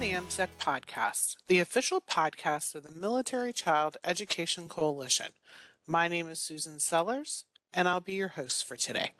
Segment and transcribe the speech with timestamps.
[0.00, 5.32] the MCEC podcast, the official podcast of the Military Child Education Coalition.
[5.88, 9.14] My name is Susan Sellers, and I'll be your host for today.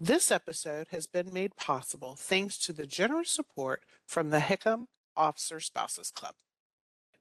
[0.00, 4.86] This episode has been made possible thanks to the generous support from the Hickam
[5.18, 6.32] Officer Spouses Club.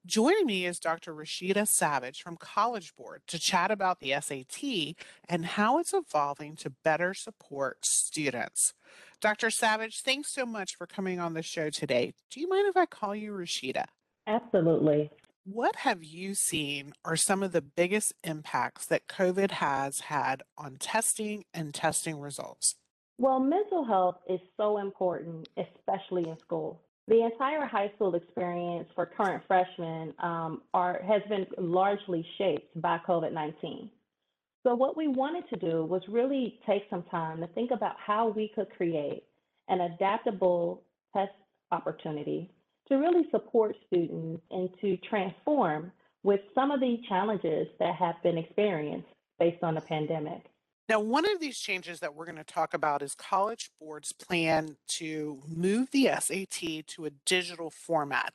[0.06, 1.16] Joining me is Dr.
[1.16, 4.96] Rashida Savage from College Board to chat about the SAT
[5.28, 8.76] and how it's evolving to better support students.
[9.20, 9.50] Dr.
[9.50, 12.14] Savage, thanks so much for coming on the show today.
[12.30, 13.86] Do you mind if I call you Rashida?
[14.28, 15.10] Absolutely.
[15.44, 20.76] What have you seen are some of the biggest impacts that COVID has had on
[20.76, 22.76] testing and testing results?
[23.18, 26.80] Well, mental health is so important, especially in school.
[27.08, 33.00] The entire high school experience for current freshmen um, are, has been largely shaped by
[33.08, 33.90] COVID 19.
[34.64, 38.30] So, what we wanted to do was really take some time to think about how
[38.30, 39.24] we could create
[39.68, 40.84] an adaptable
[41.16, 41.32] test
[41.72, 42.50] opportunity
[42.88, 45.92] to really support students and to transform
[46.24, 49.08] with some of the challenges that have been experienced
[49.40, 50.46] based on the pandemic.
[50.88, 54.78] Now, one of these changes that we're going to talk about is College Board's plan
[54.90, 58.34] to move the SAT to a digital format.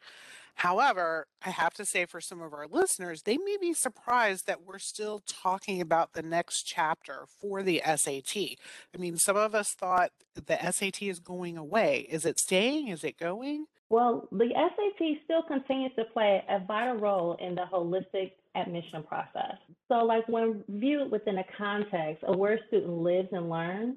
[0.57, 4.63] However, I have to say for some of our listeners, they may be surprised that
[4.63, 8.37] we're still talking about the next chapter for the SAT.
[8.37, 12.07] I mean, some of us thought the SAT is going away.
[12.11, 12.89] Is it staying?
[12.89, 13.67] Is it going?
[13.91, 19.57] Well, the SAT still continues to play a vital role in the holistic admission process.
[19.89, 23.97] So, like when viewed within a context of where a student lives and learns,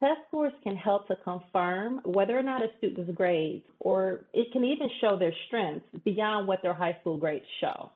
[0.00, 4.64] test scores can help to confirm whether or not a student's grades, or it can
[4.64, 7.92] even show their strengths beyond what their high school grades show.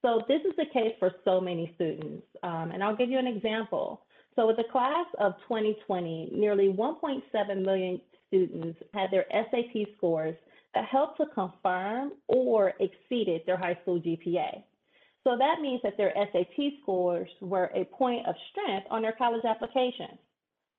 [0.00, 2.26] So, this is the case for so many students.
[2.42, 4.00] Um, and I'll give you an example.
[4.34, 10.34] So, with the class of 2020, nearly 1.7 million students had their SAT scores
[10.76, 14.62] that helped to confirm or exceeded their high school GPA.
[15.24, 19.44] So that means that their SAT scores were a point of strength on their college
[19.46, 20.18] application.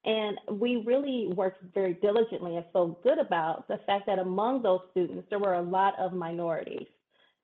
[0.06, 4.82] And we really worked very diligently and felt good about the fact that among those
[4.92, 6.86] students, there were a lot of minorities.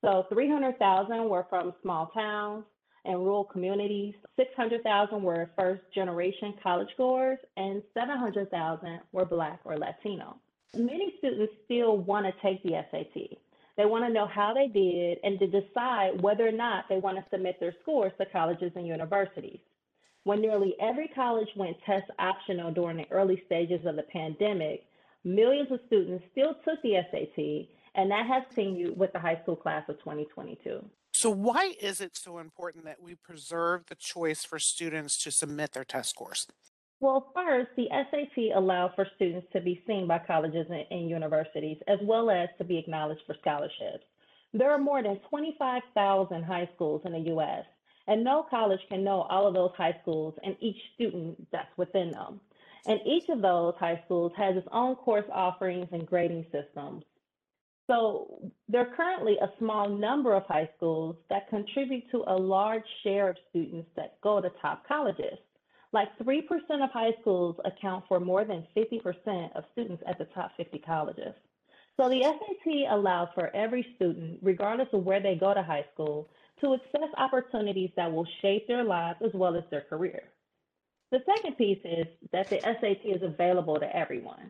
[0.06, 2.66] So 300,000 were from small towns
[3.03, 10.38] and rural communities, 600,000 were first generation college goers, and 700,000 were Black or Latino
[10.75, 13.38] many students still want to take the SAT.
[13.75, 17.17] They want to know how they did and to decide whether or not they want
[17.17, 19.59] to submit their scores to colleges and universities.
[20.23, 24.85] When nearly every college went test optional during the early stages of the pandemic,
[25.23, 29.56] millions of students still took the SAT, and that has continued with the high school
[29.56, 30.83] class of 2022.
[31.13, 35.73] So, why is it so important that we preserve the choice for students to submit
[35.73, 36.47] their test scores?
[37.03, 42.00] Well, first, the SAT allows for students to be seen by colleges and universities, as
[42.02, 44.06] well as to be acknowledged for scholarships.
[44.53, 47.66] There are more than 25,000 high schools in the U.S.,
[48.08, 52.12] and no college can know all of those high schools and each student that's within
[52.12, 52.40] them.
[52.86, 57.03] And each of those high schools has its own course offerings and grading systems.
[57.88, 62.86] So there are currently a small number of high schools that contribute to a large
[63.03, 65.38] share of students that go to top colleges.
[65.94, 66.42] Like 3%
[66.84, 71.36] of high schools account for more than 50% of students at the top 50 colleges.
[71.98, 76.30] So the SAT allows for every student, regardless of where they go to high school,
[76.62, 80.24] to access opportunities that will shape their lives as well as their career.
[81.12, 84.50] The second piece is that the SAT is available to everyone.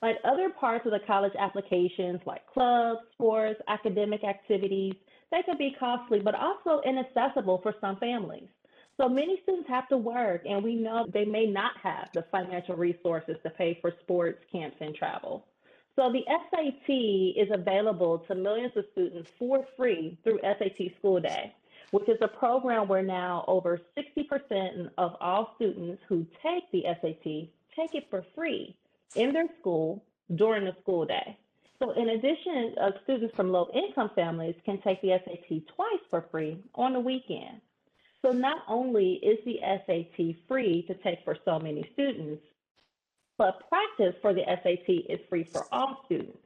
[0.00, 4.94] Like other parts of the college applications, like clubs, sports, academic activities,
[5.30, 8.48] they can be costly, but also inaccessible for some families.
[9.00, 12.74] So many students have to work, and we know they may not have the financial
[12.74, 15.46] resources to pay for sports, camps, and travel.
[15.94, 21.54] So the SAT is available to millions of students for free through SAT School Day,
[21.92, 27.50] which is a program where now over 60% of all students who take the SAT
[27.76, 28.76] take it for free
[29.14, 31.38] in their school during the school day.
[31.80, 36.26] So in addition, uh, students from low income families can take the SAT twice for
[36.32, 37.60] free on the weekend.
[38.24, 42.42] So not only is the SAT free to take for so many students,
[43.36, 46.38] but practice for the SAT is free for all students.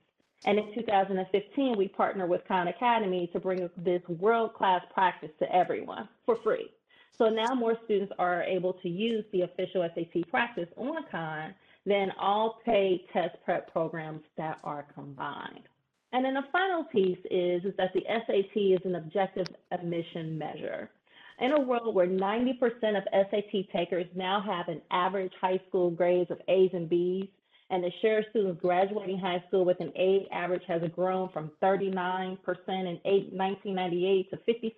[0.44, 6.08] And in 2015, we partnered with Khan Academy to bring this world-class practice to everyone
[6.26, 6.68] for free.
[7.16, 11.54] So now more students are able to use the official SAT practice on Khan
[11.86, 15.68] than all paid test prep programs that are combined.
[16.12, 20.90] And then the final piece is, is that the SAT is an objective admission measure.
[21.42, 22.56] In a world where 90%
[22.96, 27.26] of SAT takers now have an average high school grades of A's and B's,
[27.68, 31.50] and the share of students graduating high school with an A average has grown from
[31.60, 34.72] 39% in 1998 to 55%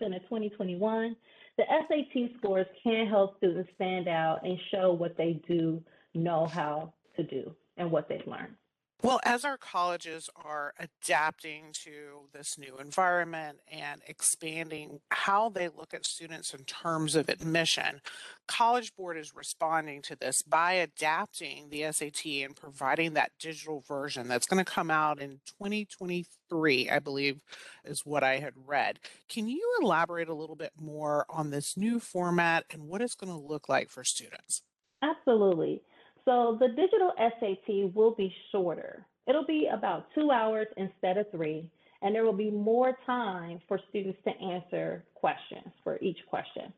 [0.00, 1.16] in 2021.
[1.56, 5.80] The SAT scores can help students stand out and show what they do
[6.14, 8.56] know how to do and what they've learned.
[9.02, 15.92] Well, as our colleges are adapting to this new environment and expanding how they look
[15.92, 18.00] at students in terms of admission,
[18.46, 24.28] College Board is responding to this by adapting the SAT and providing that digital version
[24.28, 27.40] that's going to come out in 2023, I believe
[27.84, 29.00] is what I had read.
[29.28, 33.32] Can you elaborate a little bit more on this new format and what it's going
[33.32, 34.62] to look like for students?
[35.02, 35.82] Absolutely.
[36.24, 39.04] So the digital SAT will be shorter.
[39.26, 41.68] It'll be about two hours instead of three,
[42.02, 46.72] and there will be more time for students to answer questions for each question.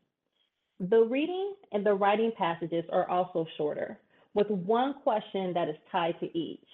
[0.79, 3.99] The reading and the writing passages are also shorter,
[4.33, 6.67] with one question that is tied to each.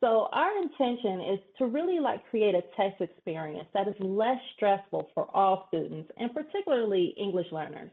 [0.00, 5.10] So our intention is to really like create a test experience that is less stressful
[5.14, 7.90] for all students, and particularly English learners.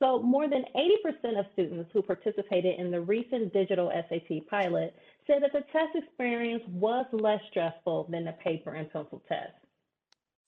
[0.00, 4.94] So more than 80% of students who participated in the recent digital SAT pilot
[5.26, 9.54] said that the test experience was less stressful than the paper and pencil test.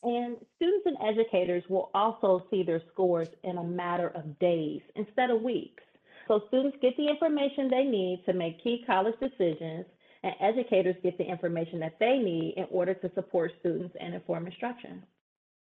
[0.02, 5.30] And students and educators will also see their scores in a matter of days instead
[5.30, 5.82] of weeks.
[6.28, 9.84] So students get the information they need to make key college decisions,
[10.22, 14.46] and educators get the information that they need in order to support students and inform
[14.46, 15.02] instruction.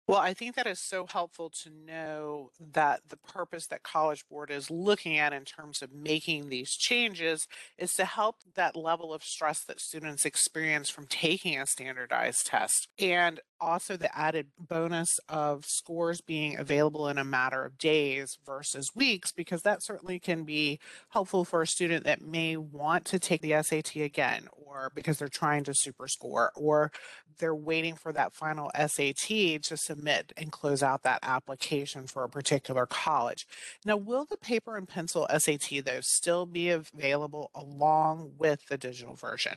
[0.09, 4.53] Well, I think that is so helpful to know that the purpose that College Board
[4.53, 9.25] is looking at in terms of making these changes is to help that level of
[9.25, 15.65] stress that students experience from taking a standardized test and also the added bonus of
[15.65, 20.79] scores being available in a matter of days versus weeks, because that certainly can be
[21.09, 25.27] helpful for a student that may want to take the SAT again, or because they're
[25.29, 26.93] trying to super score, or
[27.39, 32.29] they're waiting for that final SAT to submit and close out that application for a
[32.29, 33.47] particular college.
[33.85, 39.15] Now, will the paper and pencil SAT, though, still be available along with the digital
[39.15, 39.55] version?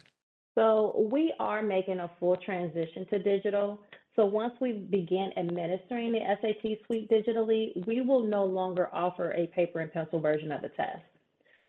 [0.56, 3.80] So we are making a full transition to digital.
[4.16, 9.48] So once we begin administering the SAT suite digitally, we will no longer offer a
[9.48, 11.02] paper and pencil version of the test.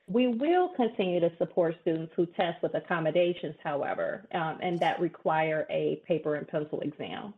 [0.09, 5.69] We will continue to support students who test with accommodations, however, um, and that require
[5.71, 7.33] a paper and pencil exam.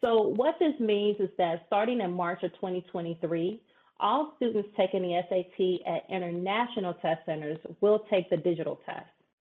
[0.00, 3.60] So what this means is that starting in March of 2023,
[4.00, 9.08] all students taking the SAT at international test centers will take the digital test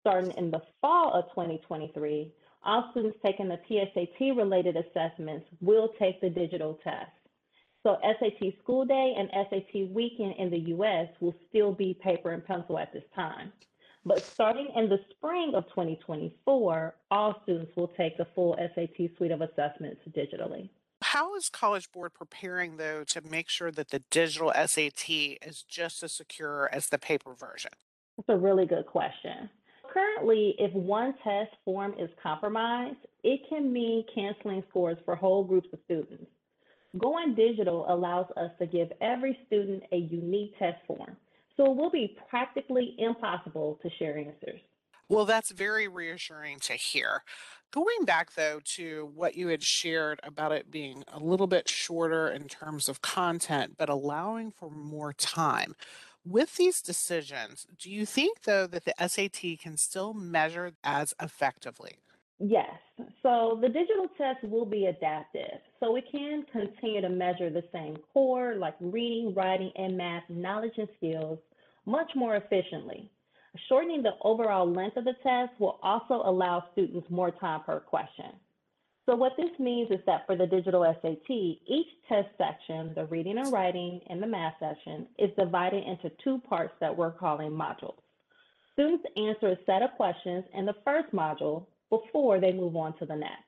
[0.08, 2.32] starting in the fall of 2023,
[2.64, 7.10] all students taking the PSAT related assessments will take the digital test.
[7.82, 12.44] So SAT school day and SAT weekend in the US will still be paper and
[12.44, 13.52] pencil at this time.
[14.08, 19.30] But starting in the spring of 2024, all students will take the full SAT suite
[19.30, 20.70] of assessments digitally.
[21.02, 26.02] How is College Board preparing, though, to make sure that the digital SAT is just
[26.02, 27.72] as secure as the paper version?
[28.16, 29.50] That's a really good question.
[29.92, 35.68] Currently, if one test form is compromised, it can mean canceling scores for whole groups
[35.74, 36.30] of students.
[36.96, 41.14] Going digital allows us to give every student a unique test form,
[41.58, 44.60] so it will be practically impossible to share answers.
[45.10, 47.22] Well, that's very reassuring to hear.
[47.70, 52.28] Going back, though, to what you had shared about it being a little bit shorter
[52.28, 55.74] in terms of content, but allowing for more time.
[56.24, 61.96] With these decisions, do you think, though, that the SAT can still measure as effectively?
[62.38, 62.70] Yes.
[63.22, 65.60] So the digital test will be adaptive.
[65.80, 70.74] So it can continue to measure the same core, like reading, writing, and math knowledge
[70.76, 71.38] and skills,
[71.88, 73.10] much more efficiently.
[73.68, 78.26] Shortening the overall length of the test will also allow students more time per question.
[79.06, 83.38] So what this means is that for the digital SAT, each test section, the reading
[83.38, 87.96] and writing and the math section, is divided into two parts that we're calling modules.
[88.74, 93.06] Students answer a set of questions in the first module before they move on to
[93.06, 93.44] the next.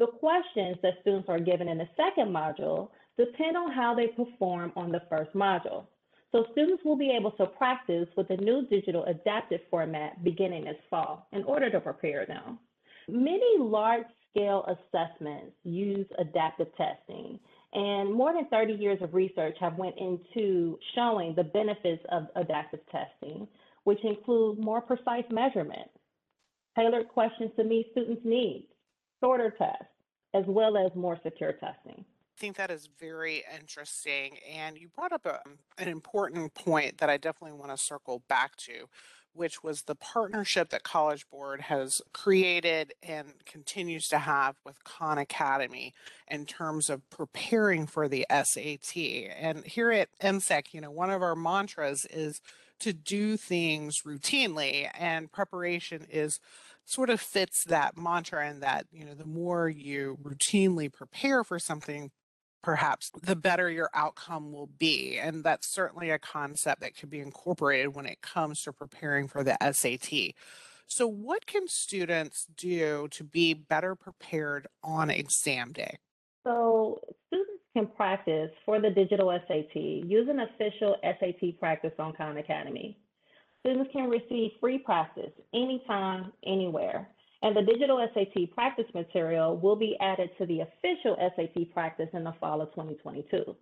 [0.00, 4.72] The questions that students are given in the second module depend on how they perform
[4.74, 5.86] on the first module.
[6.32, 10.76] So students will be able to practice with the new digital adaptive format beginning this
[10.90, 12.58] fall in order to prepare them.
[13.08, 17.38] Many large scale assessments use adaptive testing.
[17.72, 22.80] And more than 30 years of research have went into showing the benefits of adaptive
[22.90, 23.46] testing,
[23.84, 25.88] which include more precise measurement,
[26.76, 28.66] tailored questions to meet students' needs,
[29.22, 29.84] shorter tests,
[30.34, 32.04] as well as more secure testing.
[32.36, 34.38] I think that is very interesting.
[34.54, 38.22] And you brought up a, um, an important point that I definitely want to circle
[38.28, 38.88] back to,
[39.32, 45.16] which was the partnership that College Board has created and continues to have with Khan
[45.16, 45.94] Academy
[46.28, 48.96] in terms of preparing for the SAT.
[48.96, 52.42] And here at MCEC, you know, one of our mantras is
[52.80, 56.38] to do things routinely, and preparation is
[56.84, 61.58] sort of fits that mantra and that you know the more you routinely prepare for
[61.58, 62.12] something
[62.66, 65.16] perhaps the better your outcome will be.
[65.18, 69.44] And that's certainly a concept that could be incorporated when it comes to preparing for
[69.44, 70.34] the SAT.
[70.88, 75.98] So, what can students do to be better prepared on exam day?
[76.44, 82.98] So, students can practice for the digital SAT using official SAT practice on Khan Academy.
[83.60, 87.08] Students can receive free practice anytime, anywhere.
[87.42, 92.24] And the digital SAT practice material will be added to the official SAT practice in
[92.24, 93.54] the fall of 2022.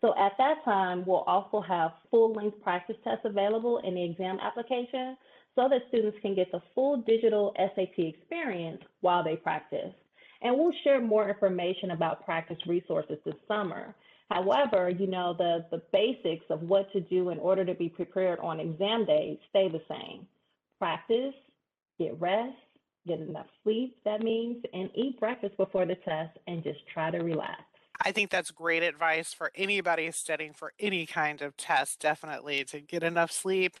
[0.00, 5.16] So at that time, we'll also have full-length practice tests available in the exam application
[5.54, 9.94] so that students can get the full digital SAT experience while they practice.
[10.42, 13.94] And we'll share more information about practice resources this summer.
[14.30, 18.38] However, you know, the, the basics of what to do in order to be prepared
[18.40, 20.26] on exam day stay the same.
[20.78, 21.34] Practice,
[21.98, 22.56] get rest,
[23.06, 27.18] get enough sleep, that means, and eat breakfast before the test and just try to
[27.18, 27.62] relax.
[28.00, 32.80] I think that's great advice for anybody studying for any kind of test, definitely to
[32.80, 33.76] get enough sleep,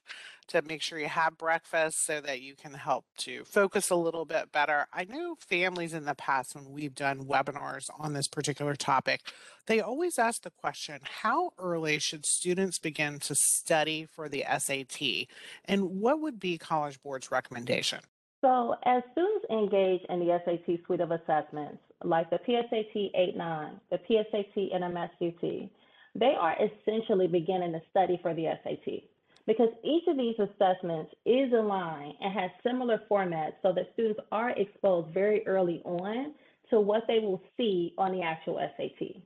[0.48, 4.24] to make sure you have breakfast so that you can help to focus a little
[4.24, 4.86] bit better.
[4.92, 9.20] I know families in the past, when we've done webinars on this particular topic,
[9.66, 15.26] they always ask the question how early should students begin to study for the SAT?
[15.64, 18.00] And what would be College Board's recommendation?
[18.44, 22.92] So as students engage in the SAT suite of assessments, like the PSAT
[23.38, 25.70] 8-9, the PSAT NMS
[26.14, 29.04] they are essentially beginning to study for the SAT
[29.46, 34.50] because each of these assessments is aligned and has similar formats so that students are
[34.50, 36.34] exposed very early on
[36.68, 39.22] to what they will see on the actual SAT.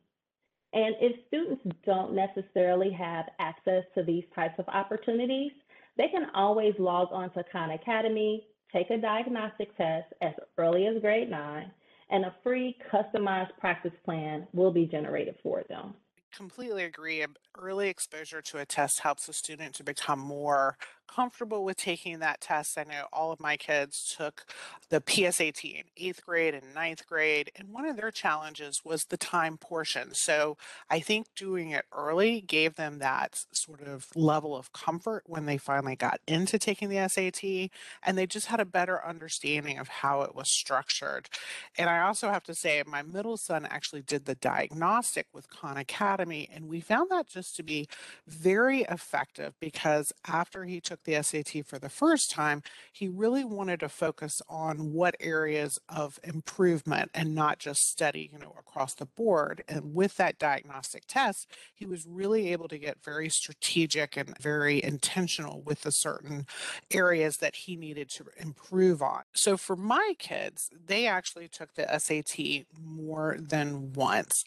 [0.74, 5.50] And if students don't necessarily have access to these types of opportunities,
[5.96, 11.00] they can always log on to Khan Academy, take a diagnostic test as early as
[11.00, 11.70] grade nine,
[12.10, 15.94] and a free customized practice plan will be generated for them
[16.34, 17.24] completely agree.
[17.58, 20.76] Early exposure to a test helps a student to become more
[21.08, 22.78] comfortable with taking that test.
[22.78, 24.44] I know all of my kids took
[24.90, 29.16] the PSAT in eighth grade and ninth grade, and one of their challenges was the
[29.16, 30.14] time portion.
[30.14, 30.56] So
[30.88, 35.56] I think doing it early gave them that sort of level of comfort when they
[35.56, 37.70] finally got into taking the SAT,
[38.02, 41.28] and they just had a better understanding of how it was structured.
[41.76, 45.76] And I also have to say, my middle son actually did the diagnostic with Khan
[45.76, 47.88] Academy, and we found that just to be
[48.26, 52.62] very effective because after he took the SAT for the first time,
[52.92, 58.38] he really wanted to focus on what areas of improvement and not just study, you
[58.38, 59.62] know, across the board.
[59.68, 64.82] And with that diagnostic test, he was really able to get very strategic and very
[64.82, 66.46] intentional with the certain
[66.90, 69.22] areas that he needed to improve on.
[69.34, 74.44] So for my kids, they actually took the SAT more than once.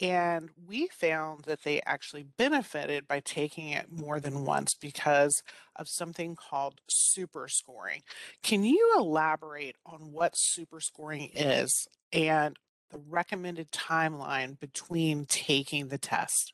[0.00, 5.42] And we found that they actually benefited by taking it more than once because
[5.74, 8.02] of something called super scoring.
[8.42, 12.56] Can you elaborate on what super scoring is and
[12.90, 16.52] the recommended timeline between taking the test?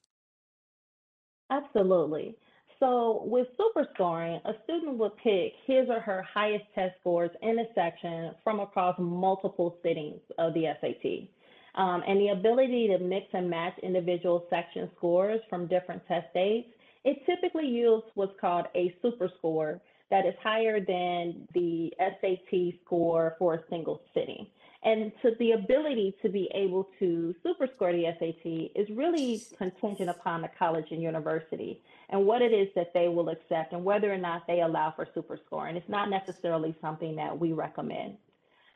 [1.51, 2.37] Absolutely.
[2.81, 7.59] So with super scoring, a student would pick his or her highest test scores in
[7.59, 11.29] a section from across multiple sittings of the SAT.
[11.75, 16.69] Um, and the ability to mix and match individual section scores from different test dates,
[17.04, 23.35] it typically yields what's called a super score that is higher than the SAT score
[23.38, 24.47] for a single sitting.
[24.85, 30.11] And so the ability to be able to super score the SAT is really contingent
[30.11, 34.12] upon the college and university and what it is that they will accept and whether
[34.12, 35.76] or not they allow for super scoring.
[35.76, 38.19] It's not necessarily something that we recommend.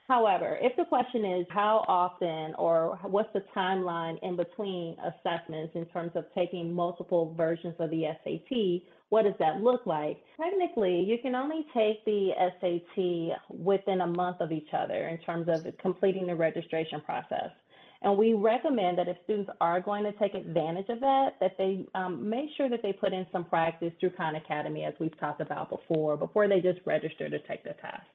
[0.08, 5.84] However, if the question is how often or what's the timeline in between assessments in
[5.86, 10.18] terms of taking multiple versions of the SAT, what does that look like?
[10.40, 15.46] Technically, you can only take the SAT within a month of each other in terms
[15.46, 17.50] of completing the registration process.
[18.00, 21.84] And we recommend that if students are going to take advantage of that, that they
[21.94, 25.42] um, make sure that they put in some practice through Khan Academy, as we've talked
[25.42, 28.06] about before, before they just register to take the test.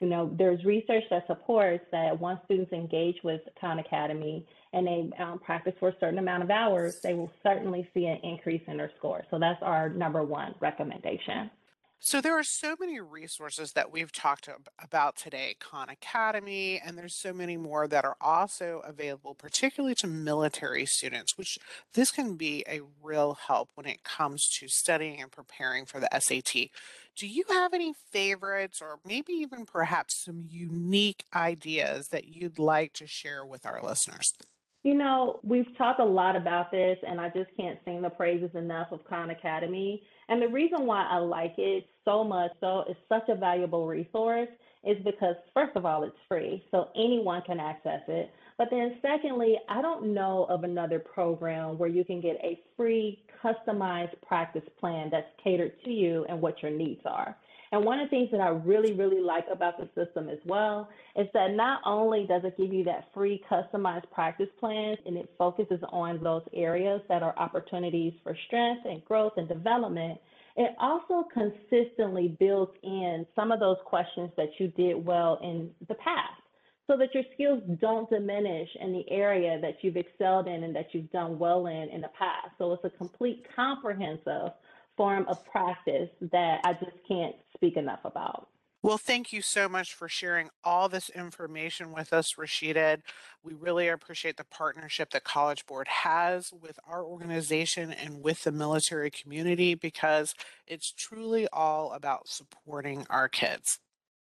[0.00, 5.10] You know, there's research that supports that once students engage with Khan Academy and they
[5.18, 8.76] um, practice for a certain amount of hours, they will certainly see an increase in
[8.76, 9.24] their score.
[9.30, 11.50] So that's our number one recommendation.
[12.00, 17.14] So there are so many resources that we've talked about today, Khan Academy, and there's
[17.14, 21.58] so many more that are also available, particularly to military students, which
[21.94, 26.08] this can be a real help when it comes to studying and preparing for the
[26.20, 26.70] SAT.
[27.16, 32.92] Do you have any favorites or maybe even perhaps some unique ideas that you'd like
[32.94, 34.34] to share with our listeners?
[34.84, 38.50] You know, we've talked a lot about this, and I just can't sing the praises
[38.54, 40.02] enough of Khan Academy.
[40.28, 44.48] And the reason why I like it so much, so it's such a valuable resource,
[44.84, 48.30] is because first of all, it's free, so anyone can access it.
[48.58, 53.22] But then secondly, I don't know of another program where you can get a free,
[53.42, 57.36] customized practice plan that's catered to you and what your needs are.
[57.70, 60.88] And one of the things that I really, really like about the system as well
[61.14, 65.30] is that not only does it give you that free customized practice plan and it
[65.38, 70.18] focuses on those areas that are opportunities for strength and growth and development,
[70.56, 75.94] it also consistently builds in some of those questions that you did well in the
[75.94, 76.42] past
[76.88, 80.88] so that your skills don't diminish in the area that you've excelled in and that
[80.92, 82.48] you've done well in in the past.
[82.56, 84.52] So it's a complete comprehensive
[84.96, 88.48] form of practice that I just can't speak enough about.
[88.80, 93.02] Well, thank you so much for sharing all this information with us, Rashida.
[93.42, 98.52] We really appreciate the partnership that College Board has with our organization and with the
[98.52, 100.34] military community because
[100.66, 103.80] it's truly all about supporting our kids.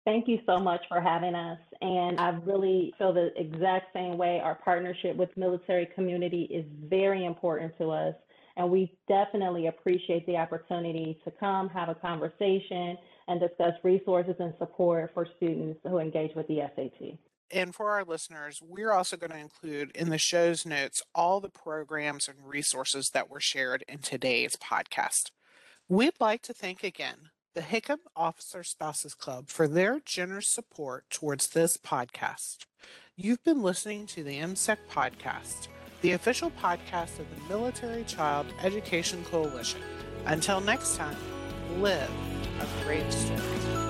[0.05, 1.59] Thank you so much for having us.
[1.81, 4.41] And I really feel the exact same way.
[4.43, 8.15] Our partnership with military community is very important to us.
[8.57, 14.53] And we definitely appreciate the opportunity to come have a conversation and discuss resources and
[14.59, 17.17] support for students who engage with the SAT.
[17.49, 21.49] And for our listeners, we're also going to include in the show's notes all the
[21.49, 25.31] programs and resources that were shared in today's podcast.
[25.87, 31.47] We'd like to thank again the Hickam Officer Spouses Club for their generous support towards
[31.49, 32.65] this podcast.
[33.15, 35.67] You've been listening to the MCEC podcast
[36.03, 39.79] the official podcast of the Military Child Education Coalition.
[40.25, 41.15] Until next time,
[41.79, 42.11] live
[42.59, 43.82] a great story.